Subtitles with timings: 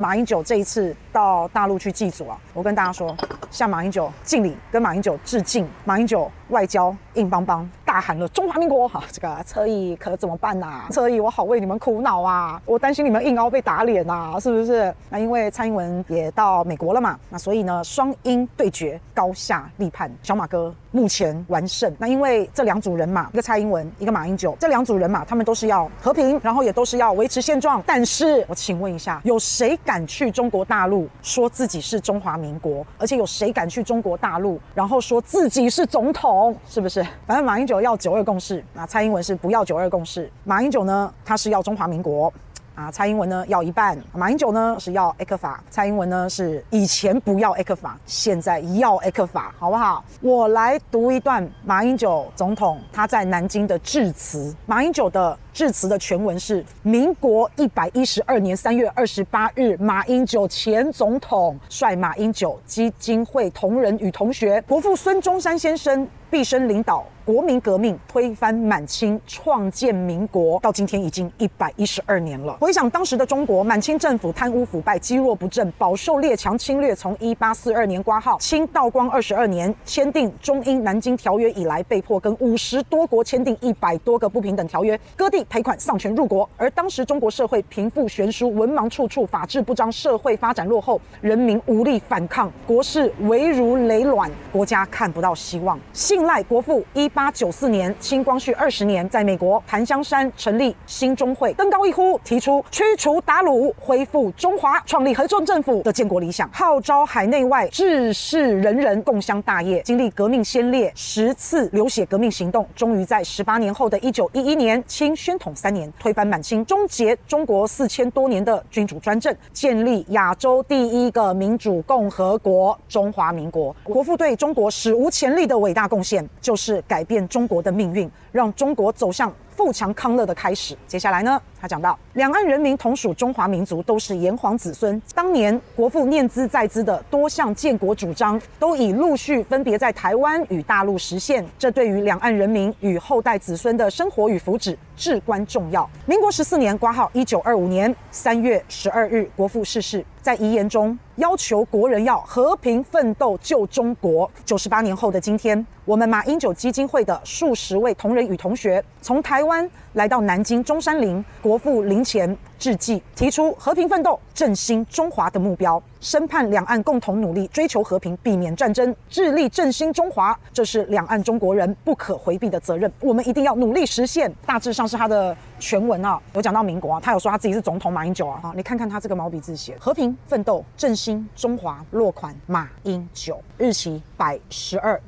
[0.00, 3.16] 马英九这一次到大陆去祭祖啊，我跟大家说，
[3.50, 5.68] 向马英九敬礼，跟马英九致敬。
[5.84, 10.86] 马英九外交硬邦邦，大喊了“中华民国”哈，这个侧翼可怎么办呐、啊？
[10.90, 14.94] 侧翼我好为你们苦恼啊，我担心你们硬凹被打脸呐、是不是？
[15.08, 21.90] 那因为蔡英文也到美国了嘛，那所以呢，双英对决，高下立判，小马哥目前完胜。
[21.98, 27.82] 那因为这两组人马，一个蔡英文，一个马英九，这两组人马，他们都是要和平，然后也都是要维持现状。
[27.86, 29.78] 但是我请问一下，有谁？
[29.82, 36.54] 敢去中国大陆说自己是中华民国，而且有谁敢去中国大陆，然后说自己是总统？
[36.68, 37.02] 是不是？
[37.26, 40.30] 反正马英九要九二共识，那蔡英文是不要九二共识。
[40.44, 42.32] 马英九呢，他是要中华民国。
[42.74, 50.04] 啊，蔡英文呢要一半，马英九呢是要 A 克法蔡英文呢是以前不要 A 克法现在要 A 克法好不好？
[50.20, 54.54] 我来读一段马英九总统他在南京的致辞。
[54.64, 67.04] 马英九的致辞的全文是：民国一百一十二年三月二十八日，马英九前总统率马英九基金会同仁与同学，国父孙中山先生毕生领导。
[67.24, 72.56] 国民革命推翻满清，创建民国，到今天已经一百一十二年了。
[72.58, 76.94] 回想当时的中国，满清政府贪污腐败，积弱不振，饱受列强侵略。
[76.94, 86.48] 从一八四二年挂号清道光二十二年签订中英南京条约以来，被迫跟五十多国签订一百多个不平等条约，割地赔款，丧权入国。
[86.56, 95.78] 而当时中国社会贫富悬殊，文盲处处，法治不彰，社会发展落后，人民无力反抗，国势危如累卵，国家看不到希望。
[95.92, 97.06] 信赖国父一。
[97.18, 109.82] 八九四年，清光绪二十年，在美国檀香山成立兴中会，登高一呼，提出驱除鞑虏，恢复中华，创立合众政府的建国理想，号召海内外志士仁人共襄大业。
[109.82, 123.76] 经历革命先烈十次流血革命行动，终于在十八年后的一九一一年，清宣统三年，推翻满清，终结中国四千多年的君主专政，建立亚洲第一个民主共和国——中华民国。
[123.82, 127.04] 国父对中国史无前例的伟大贡献，就是改。
[127.08, 130.76] 变中国的命运，让中国走向富强康乐的开始。
[130.86, 135.02] 接下来呢，他讲到，两岸人民同属中华民族，都是炎黄子孙。
[135.12, 141.44] 当年国父念兹在兹的多项建国主张，都已陆续分别在台湾与大陆实现。
[141.58, 145.90] 这对于两岸人民与后代子孙的生活与福祉至关重要。
[146.06, 154.30] 民国十四年，挂号一九二五年三月十二日，国父逝世，在遗言中要求国人要和平奋斗救中国。
[154.44, 165.82] 九十八年后的今天，我们马英九基金会的数十位同仁与同学，从台湾来到南京中山陵国父陵前致祭，提出和平奋斗、振兴中华的目标。
[166.00, 172.90] 深盼两岸共同努力，追求和平，避免战争，致力振兴中华，这是两岸中国人不可回避的责任。
[173.00, 174.32] 我们一定要努力实现。
[174.46, 178.40] 大致上是他的全文啊，有讲到民国啊，他有说他自己是总统马英九啊。
[178.42, 185.00] 哈，你看看他这个毛笔字写：和平奋斗，振兴中华，落款马英九，日期百十二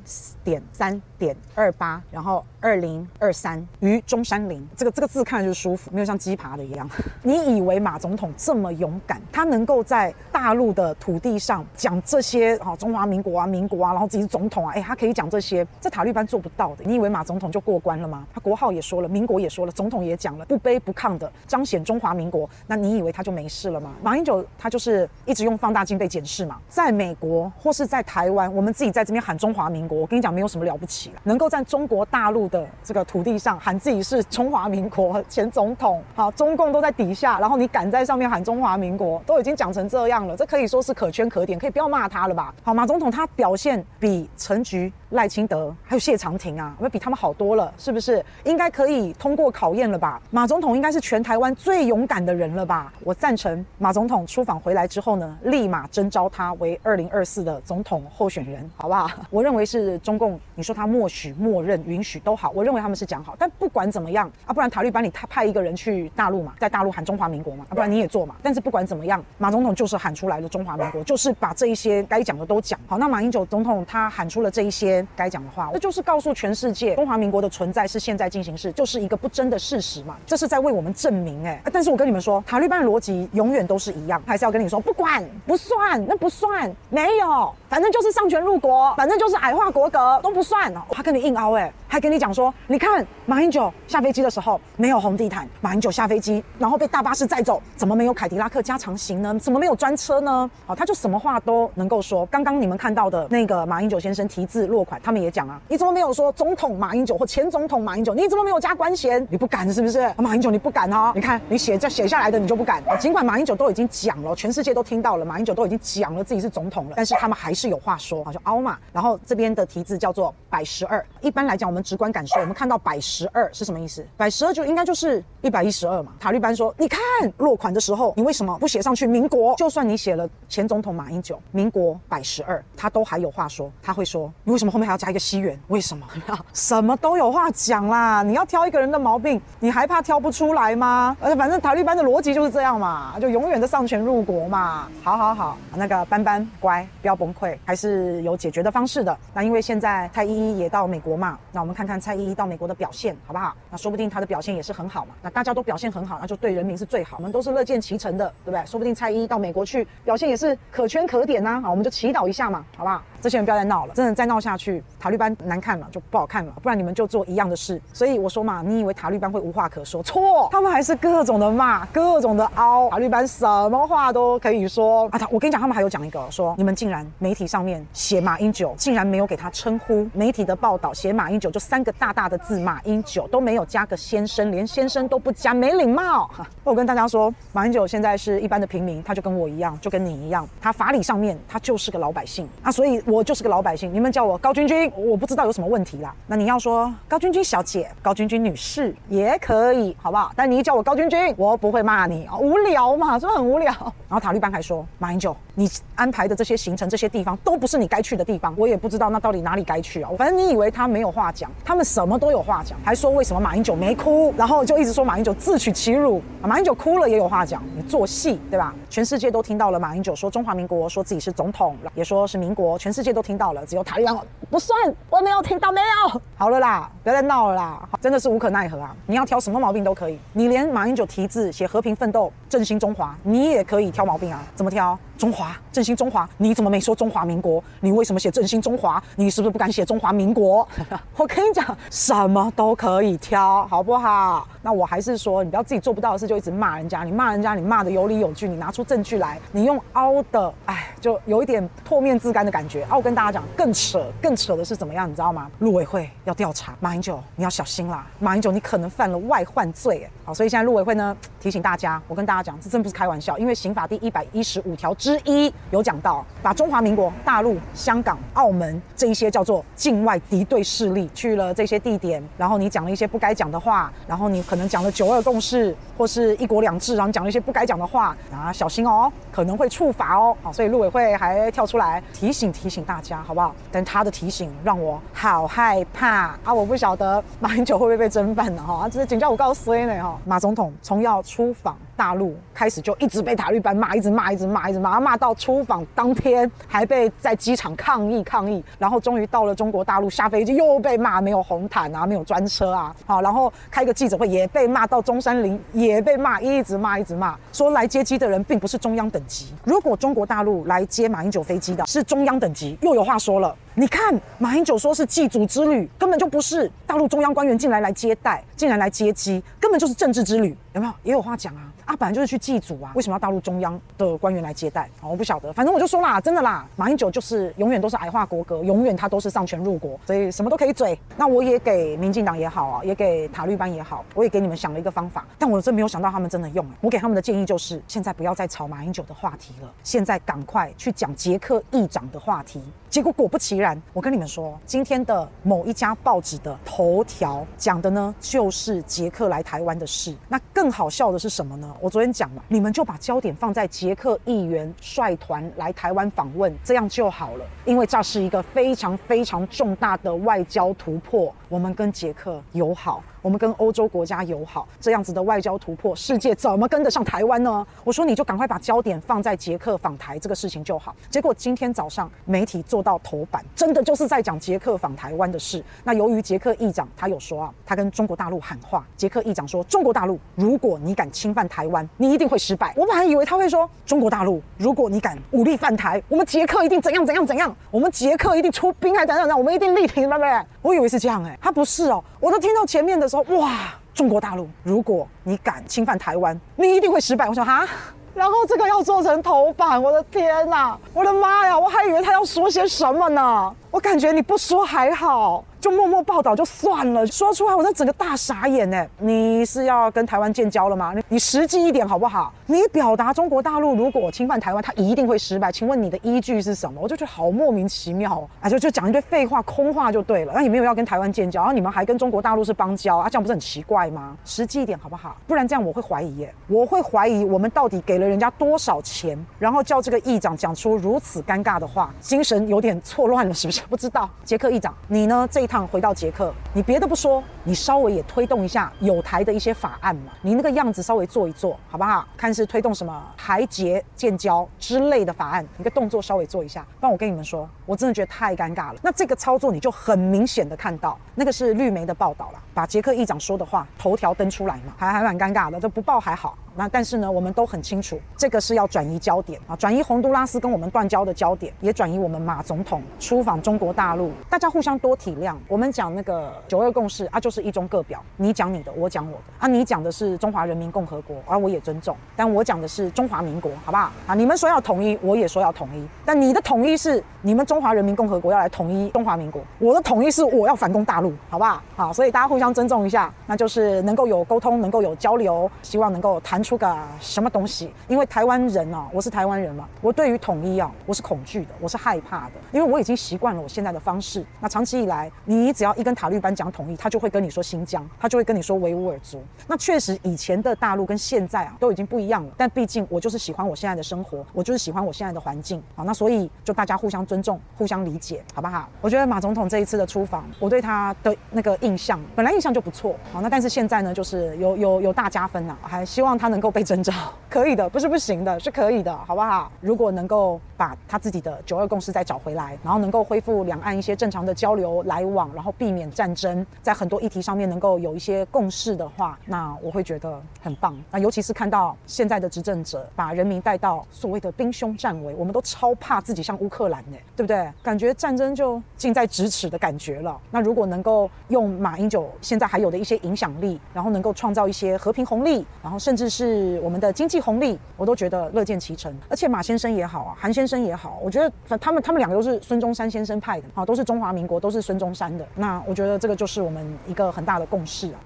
[0.43, 4.67] 点三点二八，然后二零二三于中山陵。
[4.75, 6.89] 这个这个字看着就舒服，没有像鸡爬的一样。
[7.23, 16.83] 你以为马总统这么勇敢，他能够在大陆的土地上讲这些哈，中华民国啊，民国啊，然后自己是总统啊，哎，他可以讲这些，这塔利班做不到的。
[16.85, 18.25] 你以为马总统就过关了吗？
[18.33, 22.49] 他国号也说了，民国也说了，总统也讲了，不卑不亢的彰显中华民国。
[22.67, 23.91] 那你以为他就没事了吗？
[24.01, 26.59] 马英九他就是一直用放大镜被检视嘛。
[26.67, 31.21] 在美国或是在台湾，我们自己在这边喊中华民国，我跟你讲，没有什么了不起了。
[31.23, 40.71] 能够在中国大陆的这个土地上喊自己是中华民国 前总统，好，中共都在底下，然后你敢在上面喊中华民国，都已经讲成这样了，这可以。
[40.71, 42.53] 说是可圈可点，可以不要骂他了吧？
[42.63, 48.23] 好，马总统他表现比陈菊、赖清德还有谢长廷啊，我们比他们好多了，是不是？
[48.45, 50.21] 应该可以通过考验了吧？
[50.29, 52.93] 马总统应该是全台湾最勇敢的人了吧？
[53.03, 59.11] 我赞成马总统出访回来之后呢，立马征召他为二零二四的总统候选人，好不好？
[59.29, 63.35] 我认为是中共，你说他默许、默认、允许都好，我认为他们是讲好。
[63.37, 68.35] 但不管怎么样啊，不然塔利班你他派一个人去大陆嘛，在大陆喊中华民国嘛，啊，不然你也做嘛。
[68.41, 70.61] 但是不管怎么样，马总统就是喊出来了中。
[70.61, 72.99] 中华民国就是把这一些该讲的都讲好。
[72.99, 80.15] 那马英九总统他喊出了这一些该讲的话，这就是告诉全世界，中华民国的存在是现在进行式，就是一个不争的事实嘛。
[80.23, 81.59] 这是在为我们证明哎。
[81.73, 90.81] 但是我跟你们说，塔利班的逻辑永远都是一样，还是要跟你说，不管不算，那不算，没有，反正就是丧权入国，反正就是矮化国格，都不算哦。
[90.91, 91.71] 他跟你硬凹哎。
[91.87, 99.37] 还跟你讲说，你看马英九下飞机的时候没有红地毯，马英九下飞机然后被大巴士载走，怎么没有凯迪拉克加长型呢？
[99.37, 100.49] 怎么没有专车呢？
[100.65, 102.25] 好，他就什么话都能够说。
[102.27, 108.13] 刚刚你们看到的那个马英九先生题字落款，他们也讲啊，你怎么没有说总统马英九或前总统马英九？
[108.13, 109.27] 你怎么没有加官衔？
[109.29, 110.09] 你不敢是不是？
[110.15, 111.11] 马英九你不敢哦？
[111.13, 112.81] 你看你写这写下来的你就不敢。
[113.01, 118.77] 尽管马英九都已经讲了，全世界都听到了，马英九都已经讲了自己是总统了，但是他们还是有话说好，就凹嘛。
[118.93, 124.03] 然后这边的题字叫做百十二，一般来讲我们直观感受，我们看到百十二是什么意思？
[124.17, 126.11] 百十二就应该就是一百一十二嘛。
[126.19, 126.99] 塔利班说，你看
[127.37, 129.53] 落款的时候，你为什么不写上去民国？
[129.57, 135.59] 就算你写了前总统马英九，民国百十二，他都还有话说，他会说，你为什么后面还要加一个西元？
[135.67, 136.07] 为什么？
[136.51, 138.23] 什么都有话讲啦。
[138.23, 141.15] 你要挑一个人的毛病，你还怕挑不出来吗？
[141.21, 144.87] 而且反正塔利班的逻辑就是这样嘛，就永远的丧权入国嘛。
[145.03, 149.15] 好好好，那个班班乖，不要崩溃，还是有解决的方式的。
[149.33, 153.55] 那因为现在蔡依依也到美国嘛，那我们看看蔡依依到美国的表现好不好？
[153.69, 155.13] 那说不定她的表现也是很好嘛。
[155.21, 158.65] 那大家都表现很好，那就对人民是最好，我们都是乐见其成的，对不对？
[158.65, 161.59] 说不定蔡依依到美国去表现也是可圈可点呐。
[161.61, 163.01] 好，我们就祈祷一下嘛，好不好？
[163.21, 166.51] 这些人不要再闹了，真的再闹下去，塔利班难看了就不好看了。
[166.61, 167.79] 不然你们就做一样的事。
[167.93, 170.01] 所以我说嘛，你以为塔利班会无话可说？
[170.01, 172.89] 错，他们还是各种的骂，各种的凹。
[172.89, 175.19] 塔利班什么话都可以说啊。
[175.19, 180.09] 他，我跟你讲，他们还有讲一个，说你们竟然媒体上面写马英九，竟然没有给他称呼。
[180.13, 186.29] 媒体的报道写马英九就三个大大的字，马英九都没有加个先生，连先生都不加，没礼貌。
[186.63, 192.99] 我跟大家说，马英九现在是一般的平民，他就跟我一样，就跟你一样，他法理上面他就是个老百姓啊，所以。
[193.11, 196.15] 我就是个老百姓，你们叫我高君君，我不知道有什么问题啦。
[196.27, 200.31] 那你要说高君君小姐、高君君女士也可以，好不好？
[200.33, 203.69] 但你一叫我高君君，我不会骂你啊，无聊嘛，是不是很无聊？
[204.07, 210.09] 然后塔利班还说，马英九，你安排的这些行程、这些地方都不是你该去的地方，我也不知道那到底哪里该去啊。
[210.17, 218.73] 反正你以为他没有话讲，他们什么都有话讲，还说为什么马英九没哭，然后就一直说马英九自取其辱，马英九哭了也有话讲，你做戏对吧？
[218.89, 223.00] 全世界都听到了马英九说中华民国，说自己是总统，也说是民国，全世。
[223.01, 224.15] 世界都听到了，只有塔利班
[224.51, 224.77] 不算，
[225.09, 226.21] 我没有听到，没有。
[226.37, 228.95] 好了啦，不要再闹了啦，真的是无可奈何啊！
[229.07, 234.43] 你要挑什么毛病都可以，你连马英九题字写和平奋斗、振兴中华，你也可以挑毛病啊？
[234.55, 234.97] 怎么挑？
[235.17, 237.63] 中华振兴中华，你怎么没说中华民国？
[237.79, 239.01] 你为什么写振兴中华？
[239.15, 240.67] 你是不是不敢写中华民国？
[241.15, 244.47] 我跟你讲，什么都可以挑，好不好？
[244.63, 247.03] 那我还是说，你不要自己做不到的事就一直骂人家。
[247.03, 252.83] 你骂人家，你骂的有理有据，你拿出证据来，你用凹的，哎，就有一点唾面自干的感觉。
[252.97, 255.09] 我跟大家讲，更扯，更扯的是怎么样？
[255.09, 255.49] 你知道吗？
[255.59, 258.05] 陆委会要调查马英九，你要小心啦！
[258.19, 280.35] 马英九，你可能犯了外患罪，好，所以现在陆委会呢提醒大家，我跟大家讲，这真不是开玩笑，因为刑法第一百一十五条之一有讲到，把中华民国大陆、香港、澳门这一些叫做境外敌对势力去了这些地点，然后你讲了一些不该讲的话，然后你可能讲了九二共识或是一国两制，然后讲了一些不该讲的话啊，小心哦，可能会处罚哦。
[280.43, 283.53] 好，所以陆委会还跳出来提醒提醒大家，好不好？
[283.71, 286.53] 但他的提醒让我好害怕啊！
[286.53, 288.63] 我不晓得马英九会不会被侦办呢？
[288.63, 290.17] 哈，这是警告我告诉你呢哈。
[290.25, 313.55] 马总统从要出访大陆开始就一直被塔利班骂，一直骂，一直骂，一直骂，骂到出访当天还被在机场抗议抗议，然后终于到了中国大陆下飞机又被骂没有红毯啊，没有专车啊，好，然后开个记者会也被骂到中山陵也被骂，一直骂一直骂，说来接机的人并不是中央等级，如果中国大陆来接马英九飞机的是中央等级，又有话说了。
[313.81, 320.93] 你看，马英九说是祭祖之旅，根本就不是大陆中央官员进来来接待，进来来接机，根本就是政治之旅，有没有？
[321.01, 321.73] 也有话讲啊！
[321.85, 324.87] 啊，本来就是去祭祖啊，为什么要大陆中央的官员来接待？
[325.01, 330.95] 哦我不晓得，反正我就说啦，真的啦，马英九就是永远都是矮化国格，永远他都是丧权入国，所以什么都可以嘴。
[331.17, 336.63] 那我也给民进党也好啊，也给塔利班也好，我也给你们想了一个方法，但我真没有想到他们真的用。
[336.81, 342.61] 我给他们的建议就是，现在不要再炒马英九的话题了，现在赶快去讲捷克议长的话题。
[342.91, 350.13] 结果果不其然，我跟你们说，今天的某一家报纸的头条讲的呢，就是捷克来台湾的事。
[350.27, 351.73] 那更好笑的是什么呢？
[351.79, 357.45] 我昨天讲了，你们就把焦点放在捷克议员率团来台湾访问，这样就好了。
[357.63, 363.03] 因为这是一个非常非常重大的外交突破，我们跟捷克友好。
[363.21, 367.63] 我们跟欧洲国家友好，这样子的外交突破，世界怎么跟得上台湾呢？
[367.83, 370.95] 我说你就赶快把焦点放在捷克访台这个事情就好。
[371.07, 375.63] 结果今天早上媒体做到头版，真的就是在讲捷克访台湾的事。
[375.83, 382.73] 那由于捷克议长他有说啊，他跟中国大陆喊话，捷克议长说，中国大陆，如果你敢侵犯台湾，你一定会失败。
[382.75, 390.41] 我本来以为他会说，中国大陆，如果你敢武力犯台，我们捷克一定怎样怎样怎样，我们捷克一定出兵还怎样怎样，我们一定力挺，对不对？
[390.61, 392.03] 我以为是这样哎、他不是哦。
[392.19, 397.27] 我都听到前面的时候，哇，中国大陆，如果你敢侵犯台湾，你一定会失败。
[397.27, 397.67] 我说哈。
[398.13, 403.55] 然后这个要做成头版，我的天哪，我的妈呀，我还以为他要说些什么呢。
[403.71, 405.45] 我感觉你不说还好。
[405.61, 408.83] 就默默报道就算了，说出来我那整个大傻眼呢。
[408.97, 410.91] 你是要跟台湾建交了吗？
[410.95, 412.33] 你你实际一点好不好？
[412.47, 415.51] 你表达中国大陆如果侵犯台湾，他一定会失败。
[415.51, 416.81] 请问你的依据是什么？
[416.81, 418.49] 我就觉得好莫名其妙啊！
[418.49, 420.33] 就就讲一堆废话、空话就对了。
[420.33, 423.07] 那也没有要跟台湾建交，然后你们还跟中国大陆是邦交啊？
[423.07, 424.17] 这样不是很奇怪吗？
[424.25, 425.15] 实际一点好不好？
[425.27, 433.60] 不然这样我会怀疑耶，我会怀疑我们到底给了人家多少钱，然后叫这个议长讲出如此尴尬的话，精神有点错乱了是不是？
[433.69, 442.05] 不知道，捷克议长，你呢这一趟回到捷克，你别的不说，你稍微也推动一下友台的一些法案嘛，你那个样子稍微做一做，好不好？
[442.17, 446.65] 看是推动什么台捷建交之类的法案，你个动作稍微做一下。
[446.79, 448.79] 不然我跟你们说，我真的觉得太尴尬了。
[448.83, 456.37] 那这个操作你就很明显的看到，那个是绿媒的报道了，把捷克议长说的话头条登出来嘛，还还蛮尴尬的，都不报还好。
[456.55, 465.33] 那但是呢，我们都很清楚，这个是要转移焦点啊，转移洪都拉斯跟我们断交的焦点，也转移我们马总统出访中国大陆，大家互相多体谅。
[465.47, 473.89] 我们讲那个九二共识啊，就是一中各表，你讲你的，我讲我的啊，你讲的是中华人民共和国，而、我也尊重，但我讲的是中华民国，好不好？
[474.07, 481.61] 啊，你们说要统一，我也说要统一，但你的统一是你们中华人民共和国要来统一中华民国，我的统一是我要反攻大陆，好不好？
[481.77, 486.40] 好，所以大家互相尊重一下，那就是能够有沟通，能够有交流，希望能够谈。
[486.43, 487.73] 出个什么东西？
[487.87, 494.25] 因为台湾人啊，我是台湾人嘛，我对于统一啊，我是恐惧的，我是害怕的，因为我已经习惯了我现在的方式。
[494.39, 499.23] 那长期以来，你只要一跟塔利班讲统一，他就会跟你说新疆，他就会跟你说维吾尔族。
[499.47, 502.31] 那确实以前的大陆跟现在啊都已经不一样了。
[502.35, 505.83] 但毕竟我就是喜欢我现在的生活，我就是喜欢我现在的环境好。
[505.83, 508.67] 那所以就大家互相尊重，互相理解，好不好？
[508.81, 513.21] 我觉得马总统这一次的出访，我对他的那个印象本来印象就不错好。
[513.21, 516.30] 那但是现在呢，就是有有有大加分呐，还希望他。
[516.31, 516.93] 能够被征召，
[517.31, 519.49] 可以的，不是不行的，是可以的，好不好？
[519.61, 530.77] 如果能够把他自己的九二共识再找回来，然后能够恢复两岸一些正常的交流来往，然后避免战争，在很多议题上面能够有一些共识的话，那我会觉得很棒。
[530.91, 537.49] 那尤其是看到现在的执政者把人民带到所谓的兵凶战危，我们都超怕自己像乌克兰呢，对不对？
[537.63, 540.19] 感觉战争就近在咫尺的感觉了。
[540.29, 546.01] 那如果能够用马英九现在还有的一些影响力，然后能够创造一些和平红利，然后甚至。
[546.11, 548.93] 是我们的经济红利，我都觉得乐见其成。
[549.09, 555.25] 而且马先生也好啊，韩先生也好，我觉得他们他们两个都是孙中山先生派的啊，都是中华民国，都是孙中山的。
[555.35, 557.99] 那我觉得这个就是我们一个很大的共识啊。